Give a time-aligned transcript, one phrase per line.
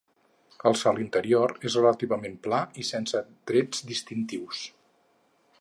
[0.69, 4.65] El sòl interior és relativament pla i sense trets distintius.